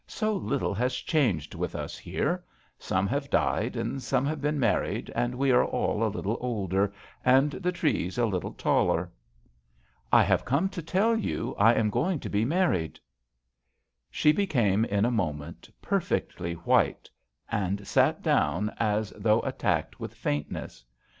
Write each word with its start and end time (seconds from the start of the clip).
So 0.07 0.33
little 0.33 0.73
has 0.73 0.95
changed 0.95 1.53
with 1.53 1.75
us 1.75 1.95
here. 1.95 2.43
Some 2.79 3.05
have 3.05 3.29
died 3.29 3.75
and 3.75 4.01
some 4.01 4.25
have 4.25 4.41
been 4.41 4.59
married, 4.59 5.11
and 5.13 5.35
we 5.35 5.51
are 5.51 5.63
all 5.63 6.03
a 6.03 6.09
little 6.09 6.39
older 6.41 6.91
and 7.23 7.51
the 7.51 7.71
trees 7.71 8.17
a 8.17 8.25
little 8.25 8.53
taller."" 8.53 9.11
I 10.11 10.23
have 10.23 10.43
come 10.43 10.69
to 10.69 10.81
tell 10.81 11.15
you 11.15 11.53
I 11.55 11.75
am 11.75 11.91
going 11.91 12.19
to 12.21 12.29
be 12.29 12.45
married/' 12.45 12.99
She 14.09 14.31
became 14.31 14.85
in 14.85 15.05
a 15.05 15.11
moment 15.11 15.69
perfectly 15.83 16.53
white, 16.55 17.07
and 17.51 17.85
sat 17.87 18.23
down 18.23 18.73
as 18.79 19.11
though 19.11 19.41
attacked 19.41 19.99
with 19.99 20.15
faintness. 20.15 20.83